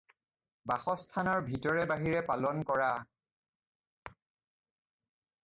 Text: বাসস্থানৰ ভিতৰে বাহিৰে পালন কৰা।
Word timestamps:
বাসস্থানৰ 0.69 1.43
ভিতৰে 1.49 1.83
বাহিৰে 1.91 2.23
পালন 2.31 2.65
কৰা। 2.71 2.89